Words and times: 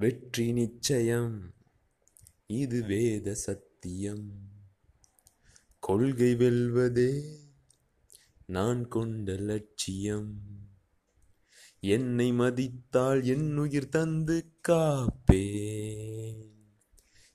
வெற்றி 0.00 0.52
நிச்சயம். 0.52 1.54
இது 2.46 2.84
வேத 2.84 3.34
சத்தியம். 3.34 4.30
கொள்கை 5.78 6.34
வெல்வதே 6.34 7.36
நான் 8.46 8.88
கொண்ட 8.88 9.36
லட்சியம். 9.36 10.34
என்னை 11.80 12.32
மதித்தால் 12.32 13.24
என் 13.24 13.56
உயிர் 13.56 13.88
தந்து 13.88 14.52
காப்பேன். 14.68 16.50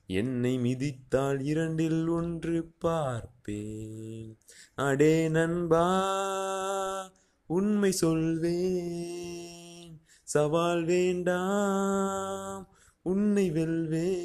என்னை 0.07 0.57
மிதித்தால் 0.57 1.41
இரண்டில் 1.41 2.07
ஒன்று 2.07 2.65
பார்ப்பேன். 2.65 4.37
அடே 4.75 5.29
நண்பா 5.29 5.87
உண்மை 7.45 7.91
சொல்வேன். 7.91 9.34
சவால் 10.27 10.83
வேண்டாம் 10.83 12.67
உன்னை 13.01 13.51
வெல்வேன். 13.51 14.15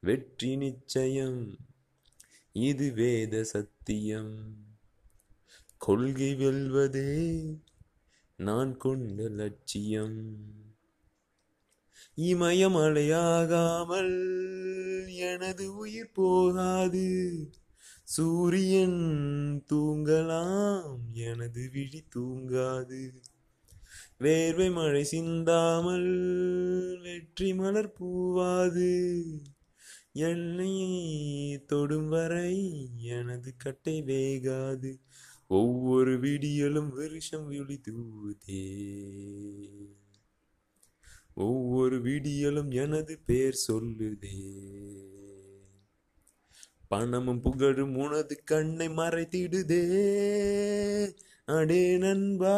வெற்றி 0.00 0.56
நிச்சயம் 0.56 1.58
இது 2.52 2.92
வேத 2.92 3.44
சத்தியம். 3.44 4.56
கொள்கை 5.76 6.34
வெல்வதே 6.34 7.56
நான் 8.36 8.76
கொண்ட 8.76 9.28
லட்சியம். 9.28 10.36
இமயமலையாகாமல் 12.16 14.36
எனது 15.16 15.76
உயிர் 15.76 16.12
போகாது 16.12 17.50
சூரியன் 18.04 19.64
தூங்கலாம் 19.72 20.96
எனது 21.12 21.70
விழி 21.72 22.04
தூங்காது. 22.14 23.10
வேர்வை 24.20 24.72
மழை 24.72 25.04
சிந்தாமல் 25.04 26.10
வெற்றி 27.02 27.54
மலர் 27.54 27.92
பூவாது. 28.00 29.22
என்னை 30.12 31.64
தொடும் 31.66 32.08
வரை 32.08 32.88
எனது 32.96 33.54
கட்டை 33.56 34.02
வேகாது. 34.02 35.00
ஒவ்வொரு 35.46 36.20
விடியலும் 36.20 36.88
வருஷம் 36.88 37.46
விழி 37.46 37.80
தூதே 37.80 38.66
ஒவ்வொரு 41.34 42.02
விடியலும் 42.02 42.70
எனது 42.70 43.18
பேர் 43.26 43.64
சொல்லுதே. 43.68 44.56
பணமும் 46.88 47.40
புகழும் 47.40 47.96
உனது 47.96 48.44
கண்ணை 48.44 48.88
மறைத்திடுதே. 48.88 49.82
அடே 51.44 51.96
நண்பா. 51.98 52.56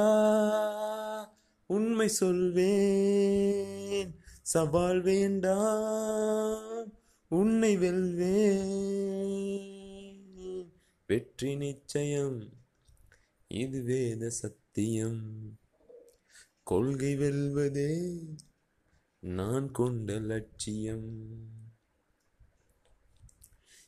உண்மை 1.71 2.09
சொல்வேன். 2.09 4.15
சவால் 4.43 5.01
வேண்டாம். 5.01 6.93
உன்னை 7.29 7.77
வெல்வேன். 7.77 10.73
வெற்றி 11.07 11.57
நிச்சயம். 11.57 12.53
இது 13.47 13.83
வேத 13.83 14.31
சத்தியம். 14.31 15.59
கொள்கை 16.63 17.17
வெல்வதே 17.17 18.19
நான் 19.21 19.71
கொண்ட 19.71 20.19
லட்சியம். 20.19 21.27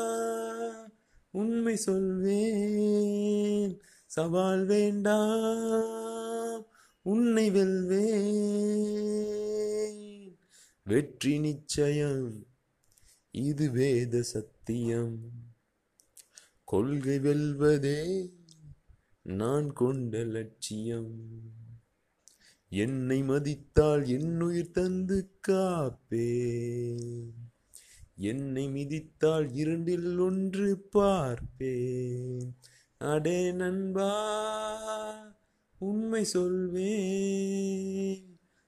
உண்மை 1.30 1.76
சொல்வேன். 1.76 3.80
சவால் 4.06 4.64
வேண்டாம் 4.64 6.66
உன்னை 7.03 7.50
வெல்வேன். 7.50 8.03
வெற்றி 10.84 11.38
நிச்சயம் 11.38 12.47
இது 13.30 13.70
வேத 13.70 14.22
சத்தியம். 14.22 15.19
கொள்கை 16.64 17.19
வெல்வதே 17.19 18.30
நான் 19.22 19.72
கொண்ட 19.72 20.24
லட்சியம். 20.24 21.41
என்னை 22.75 23.22
மதித்தால் 23.22 24.06
என்னுயிர் 24.06 24.71
தந்து 24.71 25.31
காப்பேன். 25.49 27.31
என்னை 28.16 28.69
மிதித்தால் 28.69 29.50
இரண்டில் 29.53 30.19
ஒன்று 30.19 30.78
பார்ப்பேன். 30.91 32.56
அடே 32.99 33.53
நண்பா 33.53 34.15
உண்மை 35.78 36.25
சொல்வேன். 36.25 36.71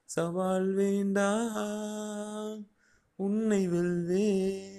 சவால் 0.04 0.72
வேண்டாம் 0.72 2.66
உன்னை 3.14 3.68
வெல்வேன். 3.68 4.73